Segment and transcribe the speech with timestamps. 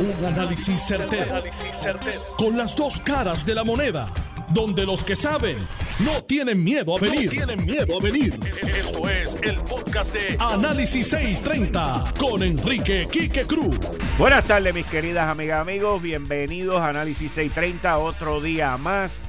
[0.00, 1.42] Un análisis certero,
[2.36, 4.08] Con las dos caras de la moneda.
[4.50, 5.58] Donde los que saben
[5.98, 7.28] no tienen miedo a venir.
[7.30, 8.38] tienen miedo a venir.
[8.62, 13.76] Esto es el podcast de Análisis 630 con Enrique Quique Cruz.
[14.16, 16.00] Buenas tardes, mis queridas amigas, amigos.
[16.00, 19.20] Bienvenidos a Análisis 630, otro día más.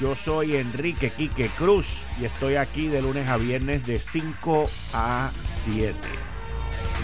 [0.00, 1.86] Yo soy Enrique Quique Cruz
[2.20, 5.30] y estoy aquí de lunes a viernes de 5 a
[5.62, 5.94] 7.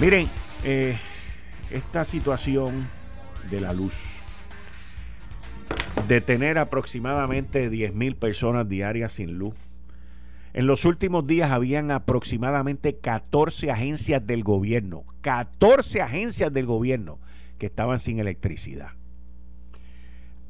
[0.00, 0.28] Miren,
[0.64, 0.98] eh,
[1.70, 2.95] esta situación
[3.50, 3.94] de la luz,
[6.08, 9.54] de tener aproximadamente 10.000 personas diarias sin luz.
[10.52, 17.18] En los últimos días habían aproximadamente 14 agencias del gobierno, 14 agencias del gobierno
[17.58, 18.90] que estaban sin electricidad.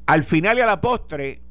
[0.05, 1.41] Al final y a la postre,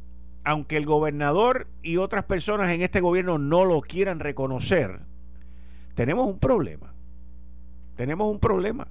[0.44, 5.00] aunque el gobernador y otras personas en este gobierno no lo quieran reconocer,
[5.94, 6.94] tenemos un problema.
[7.96, 8.88] Tenemos un problema.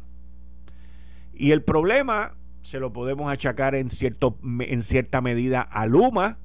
[1.33, 2.33] Y el problema
[2.65, 6.39] se lo podemos achacar en, cierto, en cierta medida a Luma,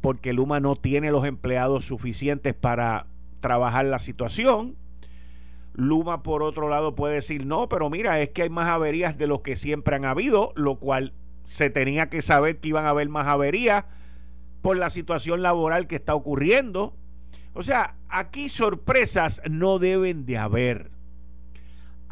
[0.00, 3.06] porque Luma no tiene los empleados suficientes para
[3.38, 4.76] trabajar la situación.
[5.72, 9.28] Luma, por otro lado, puede decir, no, pero mira, es que hay más averías de
[9.28, 11.12] los que siempre han habido, lo cual
[11.44, 13.84] se tenía que saber que iban a haber más averías
[14.62, 16.96] por la situación laboral que está ocurriendo.
[17.54, 20.90] O sea, aquí sorpresas no deben de haber.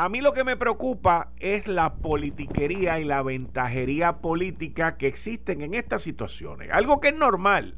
[0.00, 5.60] A mí lo que me preocupa es la politiquería y la ventajería política que existen
[5.60, 6.70] en estas situaciones.
[6.70, 7.74] Algo que es normal.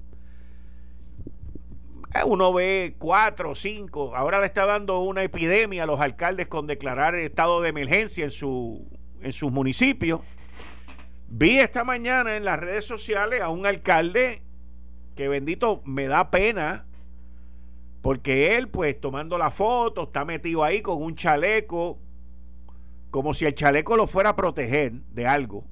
[2.14, 4.14] Eh, uno ve cuatro, cinco.
[4.14, 8.24] Ahora le está dando una epidemia a los alcaldes con declarar el estado de emergencia
[8.24, 8.86] en, su,
[9.22, 10.20] en sus municipios.
[11.27, 14.42] Vi esta mañana en las redes sociales a un alcalde
[15.16, 16.84] que bendito me da pena
[18.02, 21.98] porque él pues tomando la foto está metido ahí con un chaleco
[23.11, 25.64] como si el chaleco lo fuera a proteger de algo,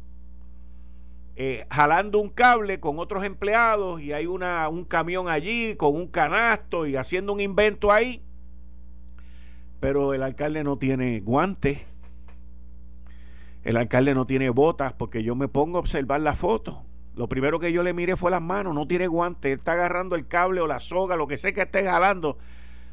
[1.37, 6.09] eh, jalando un cable con otros empleados y hay una, un camión allí con un
[6.09, 8.23] canasto y haciendo un invento ahí,
[9.79, 11.83] pero el alcalde no tiene guantes,
[13.63, 16.85] el alcalde no tiene botas, porque yo me pongo a observar la foto.
[17.15, 20.27] Lo primero que yo le miré fue las manos, no tiene guantes, está agarrando el
[20.27, 22.39] cable o la soga, lo que sé que esté jalando,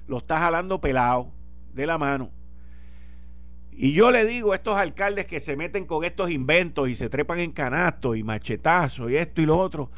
[0.07, 1.31] lo está jalando pelado
[1.73, 2.31] de la mano.
[3.77, 7.09] Y yo le digo a estos alcaldes que se meten con estos inventos y se
[7.09, 9.91] trepan en canastos y machetazos y esto y lo otro,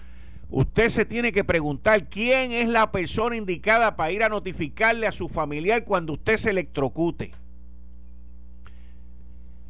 [0.49, 5.11] usted se tiene que preguntar quién es la persona indicada para ir a notificarle a
[5.11, 7.33] su familiar cuando usted se electrocute.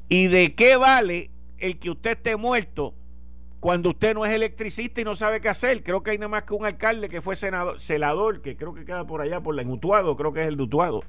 [0.08, 2.94] ¿Y de qué vale el que usted esté muerto
[3.60, 5.84] cuando usted no es electricista y no sabe qué hacer?
[5.84, 8.86] Creo que hay nada más que un alcalde que fue senador, celador, que creo que
[8.86, 11.04] queda por allá, por la Engutuado, creo que es el Dutuado.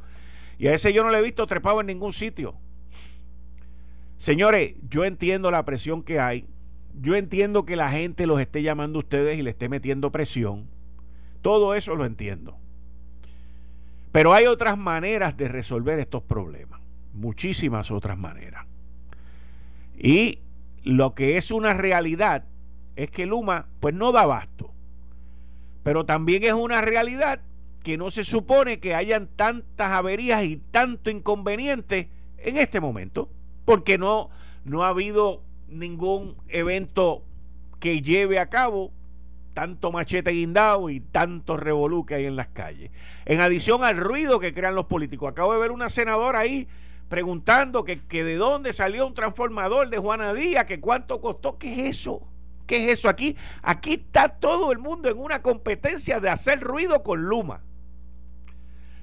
[0.59, 2.57] Y a ese yo no le he visto trepado en ningún sitio.
[4.19, 6.45] Señores, yo entiendo la presión que hay.
[7.01, 10.69] Yo entiendo que la gente los esté llamando a ustedes y le esté metiendo presión.
[11.41, 12.59] Todo eso lo entiendo.
[14.11, 16.81] Pero hay otras maneras de resolver estos problemas.
[17.15, 18.67] Muchísimas otras maneras.
[19.97, 20.41] Y
[20.83, 22.45] lo que es una realidad
[22.97, 24.73] es que Luma pues no da abasto.
[25.85, 27.41] Pero también es una realidad
[27.85, 33.31] que no se supone que hayan tantas averías y tanto inconveniente en este momento
[33.69, 34.31] porque no,
[34.65, 37.23] no ha habido ningún evento
[37.81, 38.93] que lleve a cabo
[39.53, 42.91] tanto machete guindado y tanto revolú que hay en las calles.
[43.27, 45.31] En adición al ruido que crean los políticos.
[45.31, 46.67] Acabo de ver una senadora ahí
[47.11, 51.59] preguntando que, que de dónde salió un transformador de Juana Díaz, que cuánto costó.
[51.59, 52.27] ¿Qué es eso?
[52.67, 53.11] ¿Qué es eso?
[53.11, 57.61] Aquí, aquí está todo el mundo en una competencia de hacer ruido con Luma.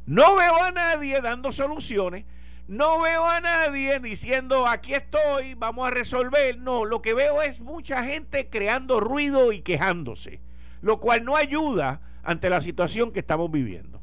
[0.06, 2.26] No veo a nadie dando soluciones.
[2.68, 6.58] No veo a nadie diciendo aquí estoy, vamos a resolver.
[6.58, 10.42] No, lo que veo es mucha gente creando ruido y quejándose,
[10.82, 14.02] lo cual no ayuda ante la situación que estamos viviendo.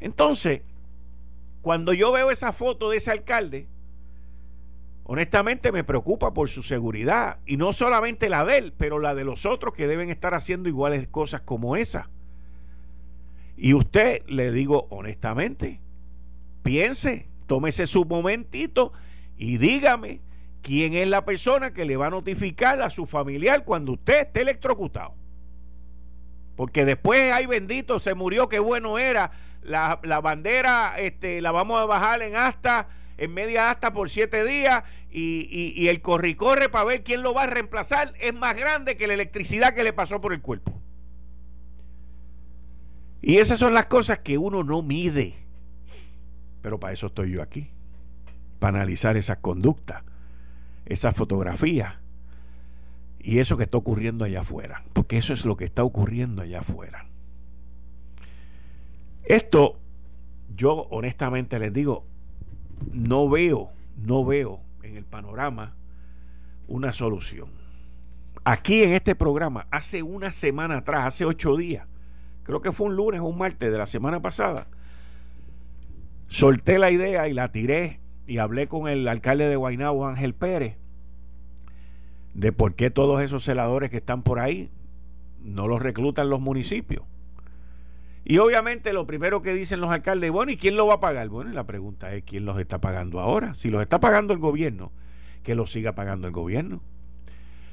[0.00, 0.62] Entonces,
[1.60, 3.66] cuando yo veo esa foto de ese alcalde,
[5.04, 7.40] honestamente me preocupa por su seguridad.
[7.44, 10.70] Y no solamente la de él, pero la de los otros que deben estar haciendo
[10.70, 12.08] iguales cosas como esa.
[13.60, 15.80] Y usted, le digo honestamente,
[16.62, 18.92] piense, tómese su momentito
[19.36, 20.20] y dígame
[20.62, 24.42] quién es la persona que le va a notificar a su familiar cuando usted esté
[24.42, 25.16] electrocutado.
[26.54, 29.32] Porque después, ay bendito, se murió, qué bueno era.
[29.62, 34.84] La, bandera este, la vamos a bajar en hasta, en media hasta por siete días
[35.10, 38.96] y, y, y el corre-corre para ver quién lo va a reemplazar es más grande
[38.96, 40.80] que la electricidad que le pasó por el cuerpo.
[43.20, 45.34] Y esas son las cosas que uno no mide.
[46.62, 47.70] Pero para eso estoy yo aquí,
[48.58, 50.02] para analizar esas conductas.
[50.88, 52.00] esa fotografía
[53.18, 56.60] y eso que está ocurriendo allá afuera, porque eso es lo que está ocurriendo allá
[56.60, 57.06] afuera.
[59.24, 59.78] Esto,
[60.56, 62.06] yo honestamente les digo,
[62.90, 65.74] no veo, no veo en el panorama
[66.68, 67.50] una solución.
[68.44, 71.86] Aquí en este programa, hace una semana atrás, hace ocho días,
[72.48, 74.68] creo que fue un lunes o un martes de la semana pasada,
[76.28, 80.78] solté la idea y la tiré y hablé con el alcalde de Guaynabo, Ángel Pérez,
[82.32, 84.70] de por qué todos esos celadores que están por ahí
[85.42, 87.04] no los reclutan los municipios.
[88.24, 91.28] Y obviamente lo primero que dicen los alcaldes, bueno, ¿y quién lo va a pagar?
[91.28, 93.54] Bueno, la pregunta es, ¿quién los está pagando ahora?
[93.54, 94.90] Si los está pagando el gobierno,
[95.42, 96.80] que los siga pagando el gobierno.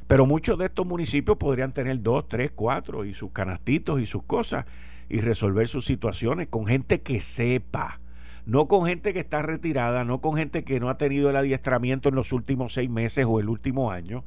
[0.07, 4.23] Pero muchos de estos municipios podrían tener dos, tres, cuatro y sus canastitos y sus
[4.23, 4.65] cosas
[5.09, 7.99] y resolver sus situaciones con gente que sepa
[8.45, 12.09] no con gente que está retirada, no con gente que no ha tenido el adiestramiento
[12.09, 14.23] en los últimos seis meses o el último año.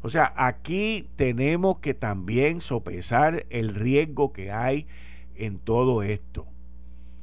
[0.00, 4.86] O sea, aquí tenemos que también sopesar el riesgo que hay
[5.34, 6.46] en todo esto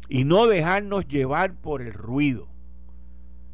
[0.08, 2.48] y no dejarnos llevar por el ruido.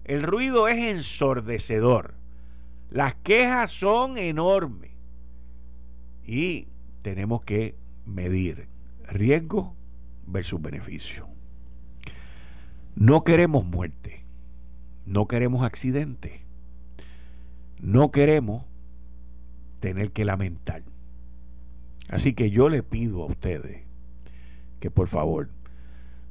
[0.03, 2.15] El ruido es ensordecedor.
[2.91, 4.91] Las quejas son enormes
[6.25, 6.67] y
[7.01, 8.67] tenemos que medir
[9.07, 9.77] riesgo
[10.27, 11.29] versus beneficio.
[12.95, 14.25] No queremos muerte,
[15.05, 16.41] no queremos accidentes,
[17.79, 18.65] no queremos
[19.79, 20.83] tener que lamentar.
[22.09, 23.83] Así que yo le pido a ustedes
[24.81, 25.49] que por favor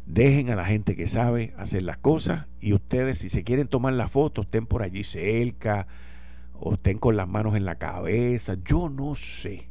[0.05, 3.95] dejen a la gente que sabe hacer las cosas y ustedes si se quieren tomar
[3.95, 5.87] la foto estén por allí cerca
[6.61, 9.69] o estén con las manos en la cabeza, yo no sé.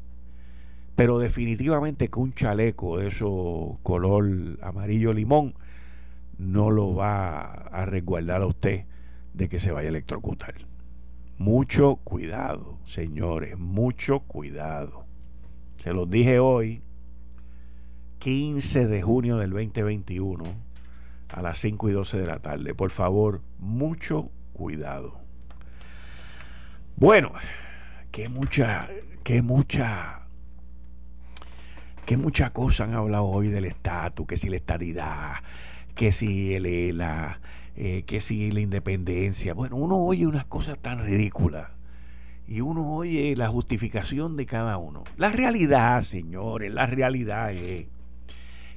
[0.95, 5.53] Pero definitivamente que un chaleco de eso color amarillo limón
[6.37, 8.85] no lo va a resguardar a usted
[9.33, 10.55] de que se vaya a electrocutar.
[11.37, 15.05] Mucho cuidado, señores, mucho cuidado.
[15.77, 16.81] Se los dije hoy,
[18.19, 20.43] 15 de junio del 2021,
[21.29, 22.73] a las 5 y 12 de la tarde.
[22.73, 25.28] Por favor, mucho cuidado.
[26.99, 27.31] Bueno,
[28.11, 28.89] que mucha,
[29.23, 30.23] que mucha,
[32.05, 35.35] que mucha cosa han hablado hoy del estatus, que si la estadidad,
[35.95, 37.39] que si el ELA,
[37.77, 39.53] eh, que si la independencia.
[39.53, 41.71] Bueno, uno oye unas cosas tan ridículas
[42.45, 45.05] y uno oye la justificación de cada uno.
[45.15, 47.87] La realidad, señores, la realidad es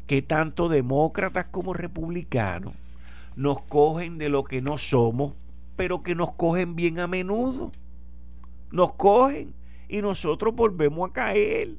[0.06, 2.74] que tanto demócratas como republicanos
[3.34, 5.34] nos cogen de lo que no somos,
[5.74, 7.72] pero que nos cogen bien a menudo.
[8.72, 9.54] Nos cogen
[9.88, 11.76] y nosotros volvemos a caer.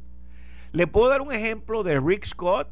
[0.71, 2.69] Le puedo dar un ejemplo de Rick Scott,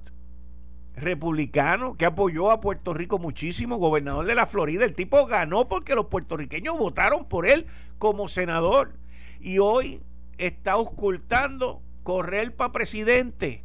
[0.95, 4.85] republicano que apoyó a Puerto Rico muchísimo, gobernador de la Florida.
[4.85, 7.65] El tipo ganó porque los puertorriqueños votaron por él
[7.97, 8.93] como senador.
[9.39, 10.01] Y hoy
[10.37, 13.63] está ocultando correr para presidente.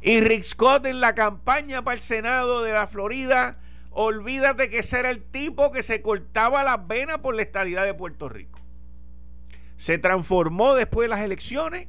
[0.00, 3.58] Y Rick Scott en la campaña para el Senado de la Florida,
[3.92, 7.94] olvídate que ese era el tipo que se cortaba las venas por la estadidad de
[7.94, 8.58] Puerto Rico.
[9.76, 11.88] Se transformó después de las elecciones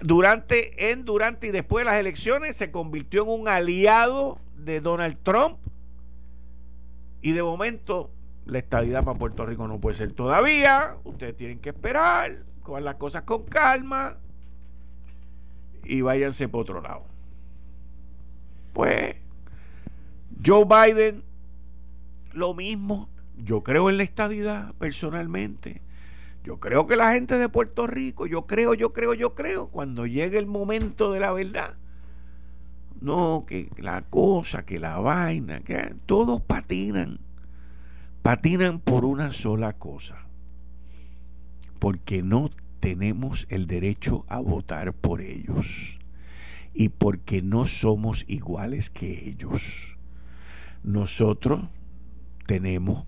[0.00, 5.18] durante, en, durante y después de las elecciones se convirtió en un aliado de Donald
[5.22, 5.58] Trump
[7.20, 8.10] y de momento
[8.46, 10.96] la estadidad para Puerto Rico no puede ser todavía.
[11.04, 14.16] Ustedes tienen que esperar, con las cosas con calma
[15.84, 17.04] y váyanse por otro lado.
[18.72, 19.16] Pues
[20.44, 21.22] Joe Biden,
[22.32, 23.08] lo mismo.
[23.36, 25.82] Yo creo en la estadidad personalmente.
[26.44, 30.06] Yo creo que la gente de Puerto Rico, yo creo, yo creo, yo creo, cuando
[30.06, 31.76] llegue el momento de la verdad,
[33.00, 37.20] no, que la cosa, que la vaina, que todos patinan,
[38.22, 40.26] patinan por una sola cosa,
[41.78, 45.98] porque no tenemos el derecho a votar por ellos
[46.74, 49.96] y porque no somos iguales que ellos.
[50.82, 51.68] Nosotros
[52.46, 53.04] tenemos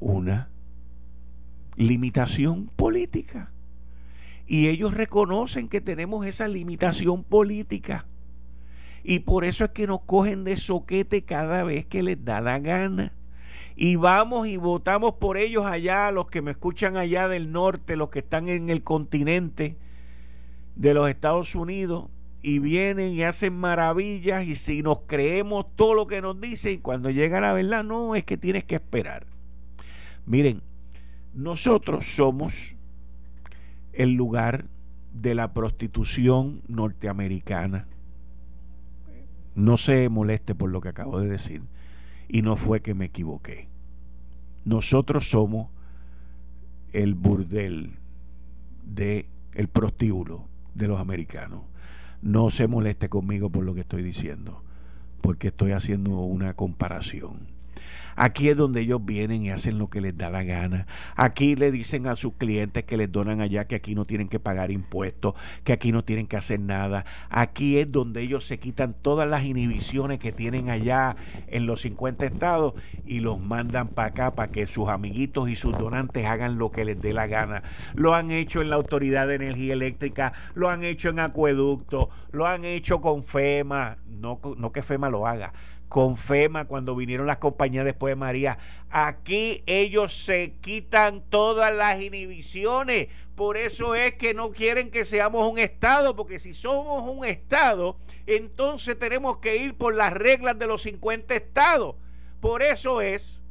[0.00, 0.50] una
[1.76, 3.52] limitación política.
[4.46, 8.06] Y ellos reconocen que tenemos esa limitación política.
[9.04, 12.58] Y por eso es que nos cogen de soquete cada vez que les da la
[12.58, 13.12] gana.
[13.76, 18.10] Y vamos y votamos por ellos allá, los que me escuchan allá del norte, los
[18.10, 19.76] que están en el continente
[20.74, 22.10] de los Estados Unidos,
[22.42, 27.10] y vienen y hacen maravillas, y si nos creemos todo lo que nos dicen, cuando
[27.10, 29.26] llega la verdad, no, es que tienes que esperar.
[30.26, 30.62] Miren,
[31.34, 32.76] nosotros somos
[33.92, 34.66] el lugar
[35.12, 37.88] de la prostitución norteamericana.
[39.54, 41.62] No se moleste por lo que acabo de decir.
[42.28, 43.68] Y no fue que me equivoqué.
[44.64, 45.70] nosotros somos
[46.92, 47.94] el burdel
[48.84, 51.62] de el prostíbulo de los americanos.
[52.22, 54.62] No se moleste conmigo por lo que estoy diciendo,
[55.20, 57.57] porque estoy haciendo una comparación.
[58.20, 60.88] Aquí es donde ellos vienen y hacen lo que les da la gana.
[61.14, 64.40] Aquí le dicen a sus clientes que les donan allá que aquí no tienen que
[64.40, 67.04] pagar impuestos, que aquí no tienen que hacer nada.
[67.30, 71.14] Aquí es donde ellos se quitan todas las inhibiciones que tienen allá
[71.46, 72.74] en los 50 estados
[73.06, 76.84] y los mandan para acá para que sus amiguitos y sus donantes hagan lo que
[76.84, 77.62] les dé la gana.
[77.94, 82.48] Lo han hecho en la Autoridad de Energía Eléctrica, lo han hecho en Acueducto, lo
[82.48, 83.98] han hecho con FEMA.
[84.08, 85.52] No, no que FEMA lo haga
[85.88, 88.58] con FEMA cuando vinieron las compañías después de María.
[88.90, 93.08] Aquí ellos se quitan todas las inhibiciones.
[93.34, 97.96] Por eso es que no quieren que seamos un Estado, porque si somos un Estado,
[98.26, 101.96] entonces tenemos que ir por las reglas de los 50 Estados.
[102.40, 103.42] Por eso es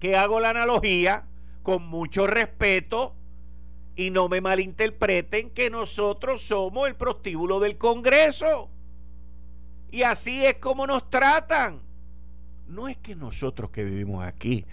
[0.00, 1.24] que hago la analogía
[1.62, 3.14] con mucho respeto
[3.94, 8.70] y no me malinterpreten que nosotros somos el prostíbulo del Congreso.
[9.90, 11.80] Y así es como nos tratan.
[12.66, 14.66] No es que nosotros que vivimos aquí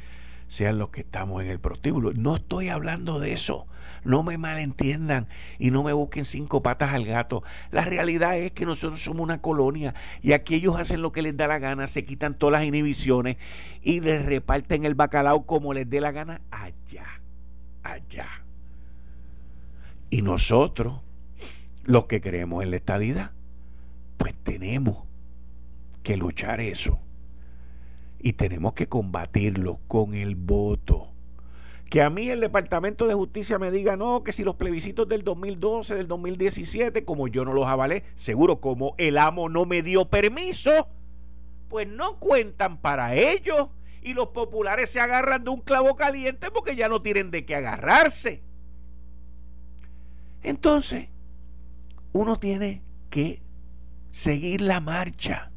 [0.48, 2.13] sean los que estamos en el prostíbulo.
[2.13, 3.67] No estoy hablando de eso.
[4.03, 5.27] No me malentiendan
[5.58, 7.43] y no me busquen cinco patas al gato.
[7.72, 11.36] La realidad es que nosotros somos una colonia y aquí ellos hacen lo que les
[11.36, 13.38] da la gana, se quitan todas las inhibiciones
[13.82, 17.22] y les reparten el bacalao como les dé la gana allá,
[17.84, 18.27] allá.
[20.10, 21.01] Y nosotros,
[21.84, 23.32] los que creemos en la estadidad,
[24.24, 25.03] pues tenemos
[26.01, 26.98] que luchar eso.
[28.20, 31.10] Y tenemos que combatirlo con el voto.
[31.89, 35.25] Que a mí el Departamento de Justicia me diga, no, que si los plebiscitos del
[35.25, 40.06] 2012, del 2017, como yo no los avalé, seguro como el amo no me dio
[40.06, 40.88] permiso,
[41.68, 43.72] pues no cuentan para ellos.
[44.01, 47.58] Y los populares se agarran de un clavo caliente porque ya no tienen de qué
[47.58, 48.42] agarrarse.
[50.44, 51.10] Entonces,
[52.13, 53.43] uno tiene que
[54.13, 55.50] seguir la marcha,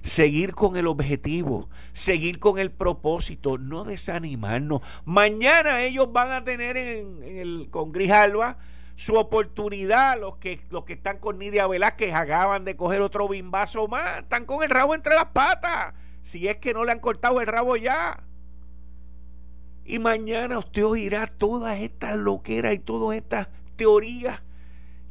[0.00, 4.80] seguir con el objetivo, seguir con el propósito, no desanimarnos.
[5.04, 8.56] Mañana ellos van a tener en, el con Grijalva
[8.94, 13.86] su oportunidad, los que, los que están con Nidia Velázquez acaban de coger otro bimbazo
[13.86, 17.42] más, están con el rabo entre las patas, si es que no le han cortado
[17.42, 18.24] el rabo ya.
[19.84, 24.40] Y mañana usted oirá todas estas loqueras y todas estas teorías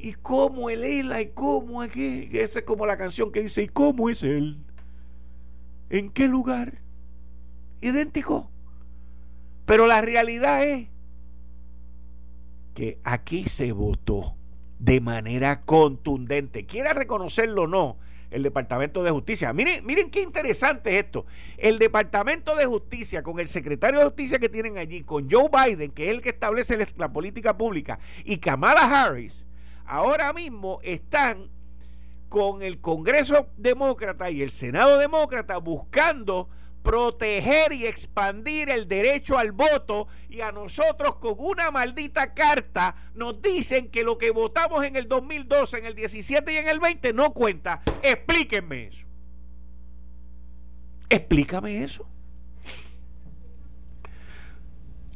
[0.06, 1.12] ¿Y cómo él?
[1.20, 2.30] ¿Y cómo aquí?
[2.32, 4.60] Esa es como la canción que dice, ¿y cómo es él?
[5.90, 6.80] ¿En qué lugar?
[7.82, 8.52] Idéntico.
[9.66, 10.90] Pero la realidad es
[12.76, 14.36] que aquí se votó
[14.78, 16.68] de manera contundente.
[16.68, 17.98] Quiera reconocerlo o no,
[18.30, 19.54] el Departamento de Justicia.
[19.54, 21.26] Miren, miren qué interesante es esto.
[21.58, 25.90] El Departamento de Justicia, con el secretario de Justicia que tienen allí, con Joe Biden,
[25.90, 29.48] que es el que establece la política pública, y Kamala Harris,
[29.86, 31.50] ahora mismo están
[32.30, 36.50] con el Congreso Demócrata y el Senado Demócrata buscando
[36.86, 43.42] proteger y expandir el derecho al voto y a nosotros con una maldita carta nos
[43.42, 47.12] dicen que lo que votamos en el 2012, en el 17 y en el 20
[47.13, 47.82] no cuenta.
[48.04, 49.08] Explíquenme eso.
[51.10, 52.08] Explícame eso.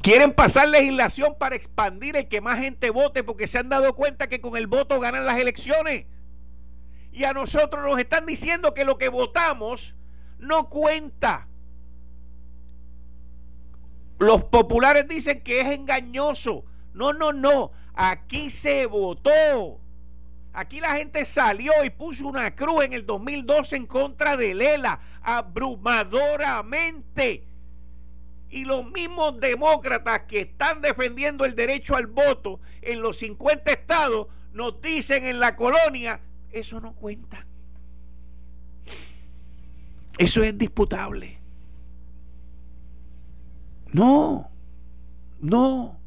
[0.02, 4.30] Quieren pasar legislación para expandir el que más gente vote porque se han dado cuenta
[4.30, 6.06] que con el voto ganan las elecciones.
[7.12, 9.96] Y a nosotros nos están diciendo que lo que votamos
[10.38, 11.48] no cuenta.
[14.20, 16.64] Los populares dicen que es engañoso.
[16.94, 17.72] No, no, no.
[17.94, 19.82] Aquí se votó.
[20.54, 25.02] Aquí la gente salió y puso una cruz en el 2012 en contra de Lela,
[25.22, 27.49] abrumadoramente.
[28.50, 34.28] Y los mismos demócratas que están defendiendo el derecho al voto en los 50 estados
[34.54, 36.20] nos dicen en la colonia,
[36.52, 37.46] eso no cuenta.
[40.18, 41.38] Eso es disputable.
[43.92, 44.52] No,
[45.40, 45.98] no.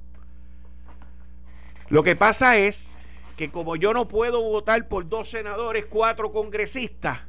[1.88, 2.98] Lo que pasa es
[3.36, 7.20] que como yo no puedo votar por dos senadores, cuatro congresistas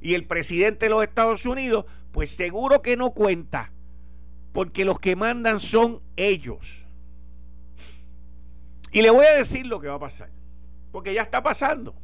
[0.00, 3.71] y el presidente de los Estados Unidos, pues seguro que no cuenta
[4.52, 6.86] porque los que mandan son ellos.
[8.92, 10.30] Y le voy a decir lo que va a pasar,
[10.92, 11.94] porque ya está pasando.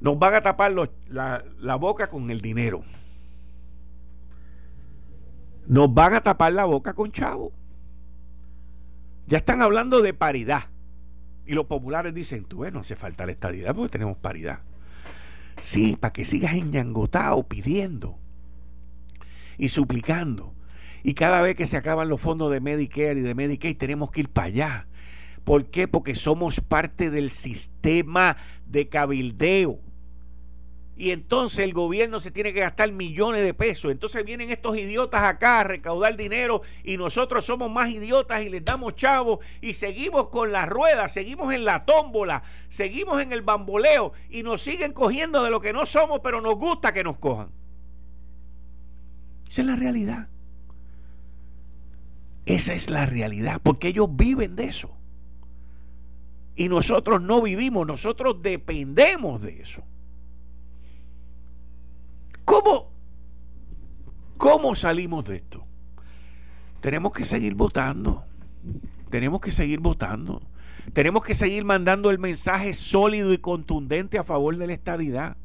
[0.00, 2.84] Nos van a tapar la, boca con el dinero.
[5.66, 7.52] Nos van a tapar la boca con chavo.
[9.26, 10.64] Ya están hablando de paridad.
[11.46, 14.60] Y los populares dicen, tú ves, no hace falta la estadidad porque tenemos paridad.
[15.60, 18.18] Sí, para que sigas enñangotado pidiendo.
[19.58, 20.54] Y suplicando.
[21.02, 24.20] Y cada vez que se acaban los fondos de Medicare y de Medicaid tenemos que
[24.20, 24.86] ir para allá.
[25.44, 25.88] ¿Por qué?
[25.88, 29.80] Porque somos parte del sistema de cabildeo.
[30.94, 33.90] Y entonces el gobierno se tiene que gastar millones de pesos.
[33.90, 38.64] Entonces vienen estos idiotas acá a recaudar dinero y nosotros somos más idiotas y les
[38.64, 44.12] damos chavos y seguimos con la rueda, seguimos en la tómbola, seguimos en el bamboleo
[44.30, 47.50] y nos siguen cogiendo de lo que no somos, pero nos gusta que nos cojan.
[49.52, 50.28] Esa es la realidad.
[52.46, 54.96] Esa es la realidad, porque ellos viven de eso.
[56.56, 59.82] Y nosotros no vivimos, nosotros dependemos de eso.
[62.46, 62.88] ¿Cómo,
[64.38, 65.66] cómo salimos de esto?
[66.80, 68.24] Tenemos que seguir votando.
[69.10, 70.40] Tenemos que seguir votando.
[70.94, 75.36] Tenemos que seguir mandando el mensaje sólido y contundente a favor de la estadidad.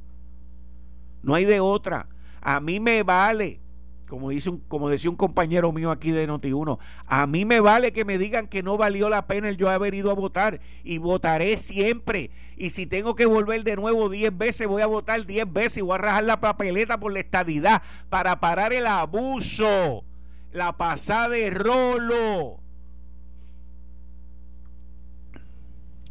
[1.23, 2.07] No hay de otra.
[2.39, 3.66] A mí me vale
[4.07, 8.05] como, dice como decía un compañero mío aquí de Noti1, a mí me vale que
[8.05, 11.57] me digan que no valió la pena el yo haber ido a votar y votaré
[11.57, 12.31] siempre.
[12.55, 15.81] Y si tengo que volver de nuevo 10 veces, voy a votar 10 veces y
[15.81, 20.03] voy a rajar la papeleta por la estadidad para parar el abuso,
[20.51, 22.59] la pasada de rolo.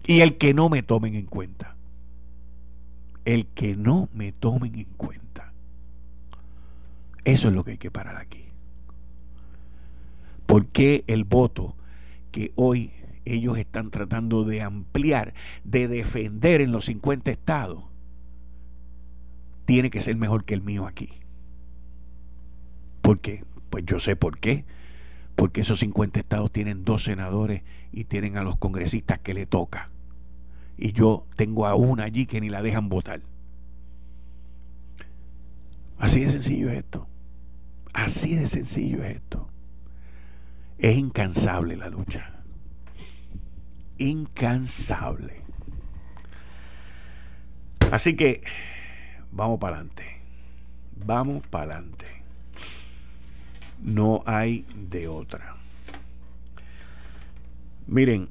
[0.04, 1.76] Y el que no me tomen en cuenta.
[3.24, 5.25] El que no me tomen en cuenta.
[7.26, 8.44] Eso es lo que hay que parar aquí.
[10.46, 11.74] ¿Por qué el voto
[12.30, 12.92] que hoy
[13.24, 17.82] ellos están tratando de ampliar, de defender en los 50 estados,
[19.64, 21.14] tiene que ser mejor que el mío aquí?
[23.02, 23.42] ¿Por qué?
[23.70, 24.64] Pues yo sé por qué.
[25.34, 29.90] Porque esos 50 estados tienen dos senadores y tienen a los congresistas que le toca.
[30.78, 33.20] Y yo tengo a una allí que ni la dejan votar.
[35.98, 37.08] Así de sencillo es esto.
[37.96, 39.48] Así de sencillo es esto.
[40.76, 42.30] Es incansable la lucha.
[43.96, 45.40] Incansable.
[47.90, 48.42] Así que
[49.32, 50.04] vamos para adelante.
[51.06, 52.04] Vamos para adelante.
[53.80, 55.56] No hay de otra.
[57.86, 58.28] Miren,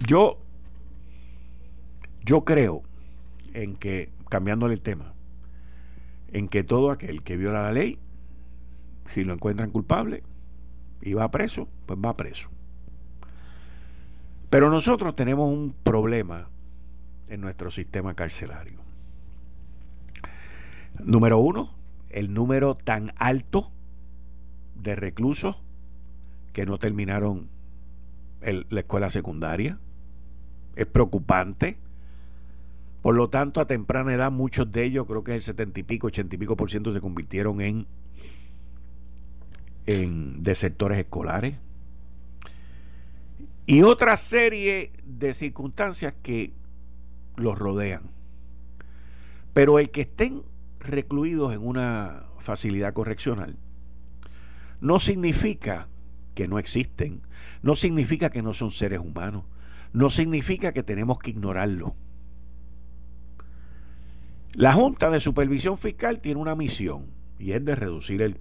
[0.00, 0.40] yo
[2.24, 2.82] yo creo
[3.54, 5.14] en que cambiándole el tema
[6.32, 7.98] en que todo aquel que viola la ley,
[9.06, 10.22] si lo encuentran culpable
[11.00, 12.48] y va preso, pues va preso.
[14.50, 16.48] Pero nosotros tenemos un problema
[17.28, 18.78] en nuestro sistema carcelario.
[20.98, 21.74] Número uno,
[22.10, 23.70] el número tan alto
[24.74, 25.56] de reclusos
[26.52, 27.48] que no terminaron
[28.40, 29.78] la escuela secundaria.
[30.76, 31.76] Es preocupante
[33.08, 36.08] por lo tanto, a temprana edad, muchos de ellos, creo que el setenta y pico,
[36.08, 37.86] ochenta y pico por ciento, se convirtieron en,
[39.86, 41.56] en desertores escolares.
[43.64, 46.52] Y otra serie de circunstancias que
[47.36, 48.02] los rodean.
[49.54, 50.42] Pero el que estén
[50.78, 53.56] recluidos en una facilidad correccional
[54.82, 55.88] no significa
[56.34, 57.22] que no existen,
[57.62, 59.44] no significa que no son seres humanos,
[59.94, 61.96] no significa que tenemos que ignorarlo
[64.54, 67.06] la Junta de Supervisión Fiscal tiene una misión
[67.38, 68.40] y es de reducir el,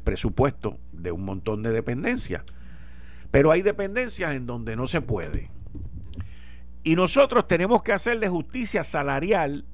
[0.00, 2.42] presupuesto de un montón de dependencias.
[3.30, 5.50] Pero hay dependencias en donde no se puede.
[6.82, 9.64] Y nosotros tenemos que hacerle justicia salarial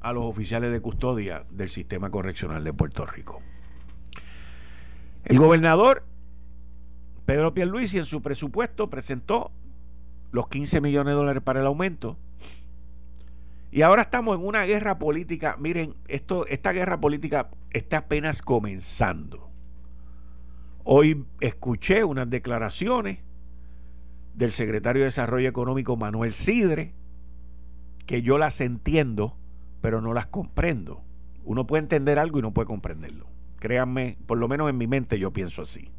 [0.00, 3.42] a los oficiales de custodia del sistema correccional de Puerto Rico.
[5.24, 6.04] El gobernador
[7.26, 9.50] Pedro Pierluisi en su presupuesto presentó
[10.30, 12.18] los 15 millones de dólares para el aumento
[13.74, 15.56] y ahora estamos en una guerra política.
[15.58, 19.50] Miren, esto, esta guerra política está apenas comenzando.
[20.84, 23.18] Hoy escuché unas declaraciones
[24.32, 26.94] del secretario de Desarrollo Económico Manuel Sidre,
[28.06, 29.36] que yo las entiendo,
[29.80, 31.02] pero no las comprendo.
[31.42, 33.26] Uno puede entender algo y no puede comprenderlo.
[33.58, 35.90] Créanme, por lo menos en mi mente yo pienso así.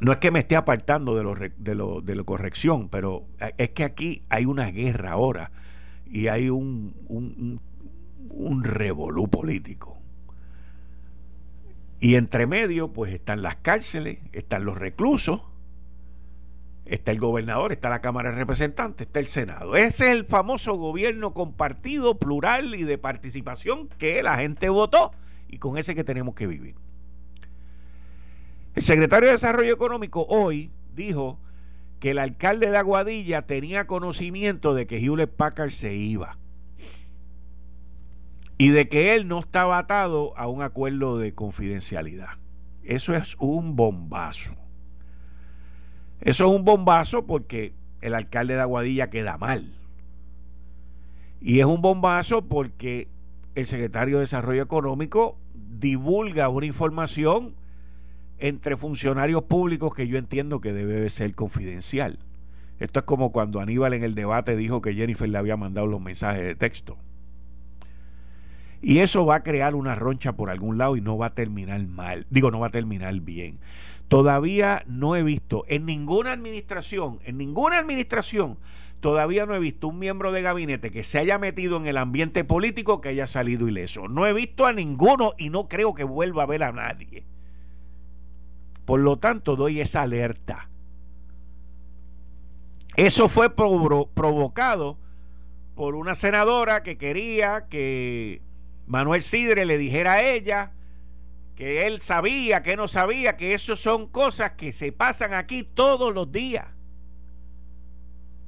[0.00, 3.26] No es que me esté apartando de lo, de de la corrección, pero
[3.58, 5.52] es que aquí hay una guerra ahora
[6.06, 7.60] y hay un, un,
[8.30, 9.98] un revolú político.
[12.00, 15.42] Y entre medio, pues están las cárceles, están los reclusos,
[16.84, 19.76] está el gobernador, está la Cámara de Representantes, está el Senado.
[19.76, 25.12] Ese es el famoso gobierno compartido, plural y de participación que la gente votó
[25.48, 26.74] y con ese que tenemos que vivir.
[28.74, 31.38] El secretario de Desarrollo Económico hoy dijo
[32.00, 36.38] que el alcalde de Aguadilla tenía conocimiento de que Hewlett Packard se iba.
[38.56, 42.38] y de que él no estaba atado a un acuerdo de confidencialidad.
[42.84, 44.54] Eso es un bombazo.
[46.20, 49.74] Eso es un bombazo porque el alcalde de Aguadilla queda mal.
[51.40, 53.08] Y es un bombazo porque
[53.56, 57.56] el secretario de Desarrollo Económico divulga una información
[58.44, 62.18] entre funcionarios públicos que yo entiendo que debe ser confidencial.
[62.78, 66.02] Esto es como cuando Aníbal en el debate dijo que Jennifer le había mandado los
[66.02, 66.98] mensajes de texto.
[68.82, 71.86] Y eso va a crear una roncha por algún lado y no va a terminar
[71.86, 72.26] mal.
[72.28, 73.60] Digo, no va a terminar bien.
[74.08, 78.58] Todavía no he visto en ninguna administración, en ninguna administración,
[79.00, 82.44] todavía no he visto un miembro de gabinete que se haya metido en el ambiente
[82.44, 84.06] político que haya salido ileso.
[84.06, 87.24] No he visto a ninguno y no creo que vuelva a ver a nadie.
[88.84, 90.68] Por lo tanto, doy esa alerta.
[92.96, 94.98] Eso fue provocado
[95.74, 98.40] por una senadora que quería que
[98.86, 100.72] Manuel Sidre le dijera a ella
[101.56, 106.14] que él sabía, que no sabía, que eso son cosas que se pasan aquí todos
[106.14, 106.66] los días.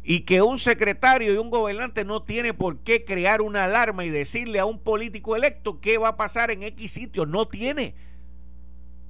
[0.03, 4.11] Y que un secretario y un gobernante no tiene por qué crear una alarma y
[4.11, 7.27] decirle a un político electo qué va a pasar en X sitio.
[7.27, 7.97] No tiene.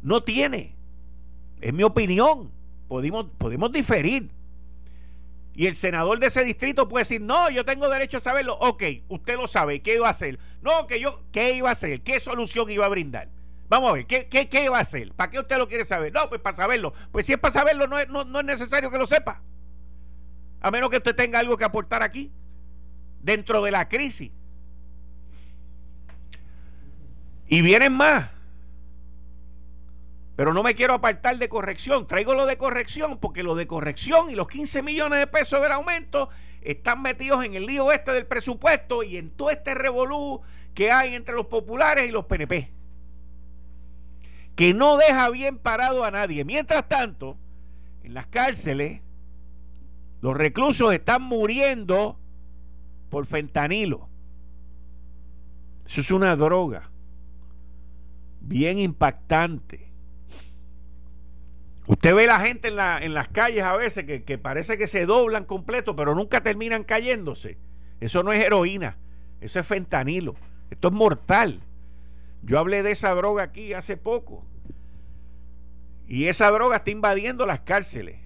[0.03, 0.76] No tiene.
[1.61, 2.51] Es mi opinión.
[2.89, 4.31] Podemos, podemos diferir.
[5.55, 8.59] Y el senador de ese distrito puede decir, no, yo tengo derecho a saberlo.
[8.61, 10.39] Ok, usted lo sabe, ¿qué iba a hacer?
[10.61, 12.03] No, que yo, ¿qué iba a hacer?
[12.03, 13.31] ¿Qué solución iba a brindar?
[13.69, 15.13] Vamos a ver, ¿qué, qué, iba a hacer?
[15.15, 16.13] ¿Para qué usted lo quiere saber?
[16.13, 16.93] No, pues para saberlo.
[17.11, 19.43] Pues si es para saberlo, no es, no, no es necesario que lo sepa.
[20.61, 22.31] A menos que usted tenga algo que aportar aquí,
[23.23, 24.31] dentro de la crisis.
[27.49, 28.31] Y vienen más.
[30.37, 32.07] Pero no me quiero apartar de corrección.
[32.07, 35.73] Traigo lo de corrección porque lo de corrección y los 15 millones de pesos del
[35.73, 36.29] aumento
[36.61, 40.43] están metidos en el lío este del presupuesto y en todo este revolú
[40.75, 42.71] que hay entre los populares y los PNP.
[44.55, 46.45] Que no deja bien parado a nadie.
[46.45, 47.39] Mientras tanto,
[48.03, 49.01] en las cárceles,
[50.21, 52.19] los reclusos están muriendo
[53.09, 54.11] por fentanilo.
[55.87, 56.91] Eso es una droga
[58.41, 59.86] bien impactante
[61.87, 65.07] Usted ve la gente en, la, en las calles a veces que, parece que se
[65.07, 67.59] doblan completo, pero nunca terminan cayéndose.
[68.01, 68.99] Eso no es heroína,
[69.41, 70.35] eso es fentanilo.
[70.71, 71.63] Esto es mortal.
[72.43, 74.45] Yo hablé de esa droga aquí hace poco.
[76.09, 78.19] Y esa droga está invadiendo las cárceles.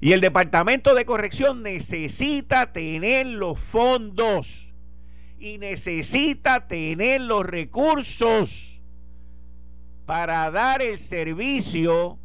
[0.00, 4.74] Y el Departamento de Corrección necesita tener los fondos
[5.38, 8.75] y necesita tener los recursos
[10.06, 12.18] para dar el servicio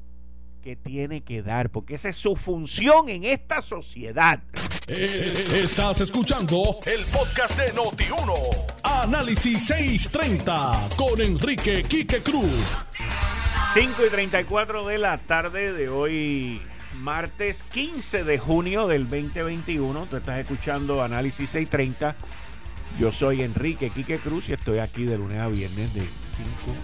[0.62, 4.44] que tiene que dar, porque esa es su función en esta sociedad.
[4.88, 8.34] Eh, estás escuchando el podcast de Noti1.
[8.84, 12.86] Análisis 630 con Enrique Quique Cruz.
[13.74, 16.62] 5 y 34 de la tarde de hoy,
[16.96, 20.06] martes 15 de junio del 2021.
[20.06, 22.16] Tú estás escuchando Análisis 630.
[23.00, 26.12] Yo soy Enrique Quique Cruz y estoy aquí de lunes a viernes de 5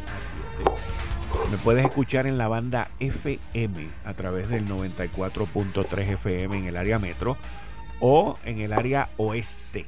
[0.08, 0.98] a 7
[1.52, 7.00] me puedes escuchar en la banda FM a través del 94.3 FM en el área
[7.00, 7.38] metro
[8.00, 9.86] o en el área oeste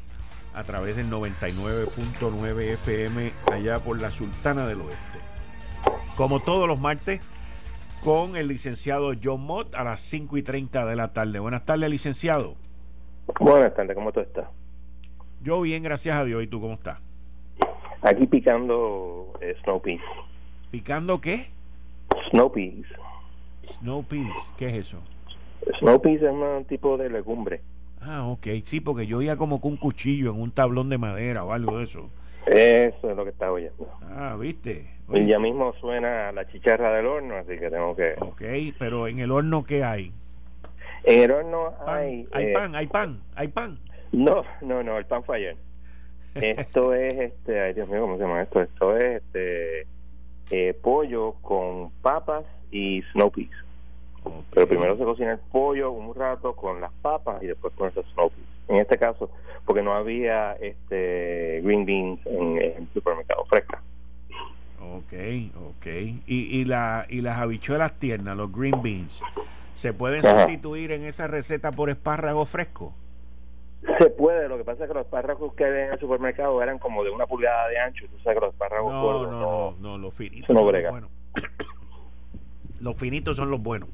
[0.54, 5.20] a través del 99.9 FM allá por la Sultana del Oeste.
[6.16, 7.22] Como todos los martes,
[8.04, 11.40] con el licenciado John Mott a las 5 y 30 de la tarde.
[11.40, 12.56] Buenas tardes, licenciado.
[13.40, 14.48] Buenas tardes, ¿cómo tú estás?
[15.42, 16.44] Yo bien, gracias a Dios.
[16.44, 17.00] ¿Y tú cómo estás?
[18.02, 19.82] Aquí picando eh, Snow
[20.72, 21.48] ¿Picando qué?
[22.30, 22.86] Snow peas.
[23.80, 24.98] Snow peas, ¿qué es eso?
[25.80, 27.62] Snow peas es un tipo de legumbre.
[28.02, 31.44] Ah, ok, sí, porque yo oía como con un cuchillo en un tablón de madera
[31.44, 32.10] o algo de eso.
[32.46, 33.90] Eso es lo que estaba oyendo.
[34.16, 34.88] Ah, ¿viste?
[35.12, 38.14] Y ya mismo suena la chicharra del horno, así que tengo que...
[38.20, 38.42] Ok,
[38.78, 40.14] pero ¿en el horno qué hay?
[41.04, 42.28] En el horno hay...
[42.32, 42.76] ¿Hay eh, pan?
[42.76, 43.20] ¿Hay pan?
[43.36, 43.80] ¿Hay pan?
[44.12, 45.58] No, no, no, el pan fue ayer.
[46.36, 48.62] esto es, este, ay Dios mío, ¿cómo se llama esto?
[48.62, 49.88] Esto es, este
[50.50, 53.50] eh, pollo con papas y snow peas.
[54.54, 58.06] Pero primero se cocina el pollo un rato con las papas y después con esos
[58.14, 58.48] snow peas.
[58.68, 59.32] En este caso,
[59.66, 63.82] porque no había este green beans en, el supermercado fresca.
[64.80, 65.14] Ok,
[65.56, 65.86] ok.
[66.28, 69.24] ¿Y, y, la, y las habichuelas tiernas, los green beans,
[69.74, 72.94] ¿se pueden sustituir en esa receta por espárrago fresco?
[73.98, 76.80] Se puede, lo que pasa es que los espárragos que ven en el supermercado eran
[76.80, 79.98] como de una pulgada de ancho, tú sabes que los espárragos no, no, no, no,
[79.98, 81.10] los finitos son los buenos.
[82.82, 83.89] los finitos son los buenos.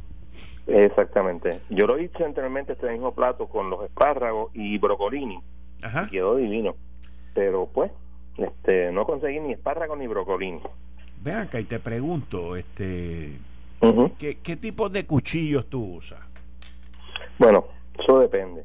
[0.67, 1.59] Exactamente.
[1.69, 5.39] Yo lo hice anteriormente este mismo plato con los espárragos y brocolini.
[5.81, 6.07] Ajá.
[6.09, 6.75] quedó divino.
[7.35, 7.91] pero pues
[8.37, 10.61] este no conseguí ni espárrago ni brocolín.
[11.21, 13.37] Vean acá y te pregunto, este,
[14.17, 16.19] ¿qué, ¿qué tipo de cuchillos tú usas?
[17.37, 17.65] Bueno,
[17.99, 18.63] eso depende.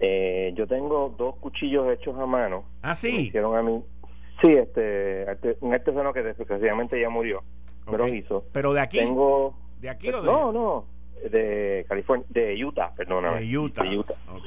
[0.00, 2.64] Eh, yo tengo dos cuchillos hechos a mano.
[2.82, 3.26] Ah, sí.
[3.26, 3.82] hicieron a mí.
[4.40, 5.26] Sí, este,
[5.60, 7.42] un artesano que desgraciadamente ya murió.
[7.86, 8.44] Me lo hizo.
[8.52, 8.98] ¿Pero de aquí?
[8.98, 9.54] Tengo.
[9.80, 10.26] ¿De aquí o de.?
[10.26, 10.84] No, no.
[11.30, 12.26] De California.
[12.28, 13.40] De Utah, perdóname.
[13.40, 13.82] De Utah.
[13.82, 14.14] De Utah.
[14.32, 14.46] Ok.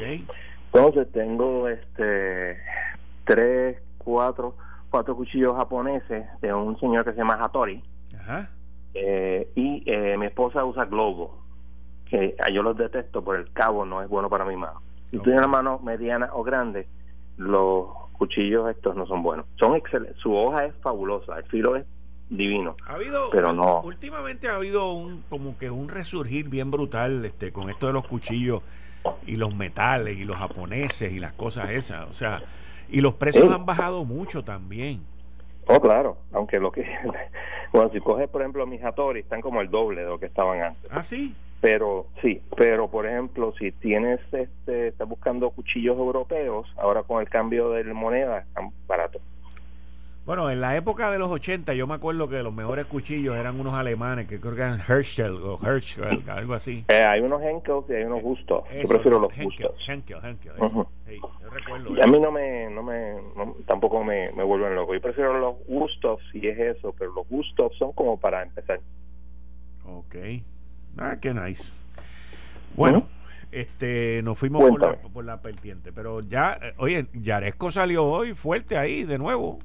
[0.73, 2.57] Entonces tengo este.
[3.25, 4.55] Tres, cuatro,
[4.89, 7.83] cuatro cuchillos japoneses de un señor que se llama Hattori.
[8.17, 8.49] Ajá.
[8.93, 11.41] Eh, y eh, mi esposa usa Globo.
[12.05, 14.81] Que yo los detesto por el cabo, no es bueno para mi mano.
[15.11, 15.23] Si okay.
[15.23, 16.87] tienes una mano mediana o grande,
[17.37, 19.45] los cuchillos estos no son buenos.
[19.59, 20.17] Son excelentes.
[20.21, 21.85] Su hoja es fabulosa, el filo es
[22.29, 22.75] divino.
[22.87, 23.81] Ha habido, pero no.
[23.81, 28.07] Últimamente ha habido un como que un resurgir bien brutal este con esto de los
[28.07, 28.63] cuchillos
[29.25, 32.41] y los metales y los japoneses y las cosas esas, o sea,
[32.89, 33.53] y los precios sí.
[33.53, 35.01] han bajado mucho también.
[35.67, 36.85] Oh, claro, aunque lo que
[37.73, 40.61] bueno, si coges por ejemplo mis Hattori están como el doble de lo que estaban
[40.61, 40.91] antes.
[40.91, 41.35] Ah, sí.
[41.61, 47.29] Pero sí, pero por ejemplo, si tienes este estás buscando cuchillos europeos, ahora con el
[47.29, 49.21] cambio de moneda están baratos.
[50.25, 53.59] Bueno, en la época de los 80 yo me acuerdo que los mejores cuchillos eran
[53.59, 56.85] unos alemanes que creo que eran Herschel o Herschel, algo así.
[56.89, 58.63] Eh, hay unos Henkel y hay unos Gustav.
[58.71, 59.71] Yo prefiero los Henkel, Gustav.
[59.87, 60.51] Henkel, Henkel.
[60.59, 60.87] Uh -huh.
[61.07, 64.75] hey, yo recuerdo y a mí no me, no me no, tampoco me, me vuelven
[64.75, 64.93] loco.
[64.93, 68.79] Yo prefiero los Gustav si es eso, pero los Gustav son como para empezar.
[69.85, 70.15] Ok.
[70.97, 71.73] Ah, qué nice.
[72.75, 73.47] Bueno, uh -huh.
[73.51, 78.33] este, nos fuimos por la, por la, vertiente, pero ya, eh, oye, Yaresco salió hoy
[78.33, 79.59] fuerte ahí de nuevo.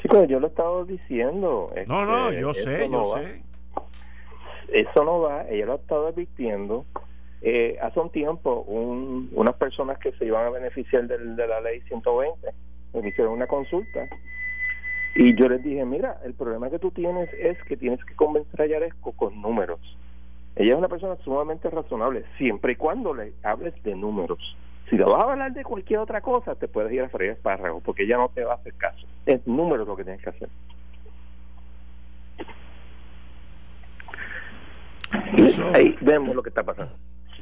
[0.00, 1.66] Chicos, yo lo he estado diciendo.
[1.74, 3.22] Este, no, no, yo sé, no yo va.
[3.22, 3.42] sé.
[4.72, 6.84] Eso no va, ella lo ha estado advirtiendo.
[7.42, 11.60] Eh, hace un tiempo, un, unas personas que se iban a beneficiar del, de la
[11.60, 12.52] ley 120
[12.92, 14.08] me hicieron una consulta
[15.14, 18.62] y yo les dije, mira, el problema que tú tienes es que tienes que convencer
[18.62, 19.80] a Yaresco con números.
[20.56, 24.56] Ella es una persona sumamente razonable, siempre y cuando le hables de números.
[24.88, 27.82] Si le vas a hablar de cualquier otra cosa, te puedes ir a freír espárragos,
[27.82, 29.06] porque ella no te va a hacer caso.
[29.24, 30.48] Es números lo que tienes que hacer.
[35.74, 36.92] Ahí vemos lo que está pasando.